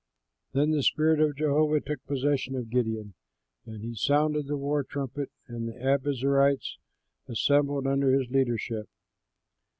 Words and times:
Then 0.53 0.71
the 0.71 0.81
spirit 0.81 1.19
of 1.21 1.35
Jehovah 1.37 1.79
took 1.79 2.03
possession 2.07 2.55
of 2.55 2.71
Gideon, 2.71 3.13
and 3.67 3.83
he 3.83 3.93
sounded 3.93 4.47
the 4.47 4.57
war 4.57 4.83
trumpet, 4.83 5.29
and 5.47 5.67
the 5.67 5.73
Abiezerites 5.73 6.79
assembled 7.27 7.85
under 7.85 8.09
his 8.11 8.27
leadership. 8.31 8.89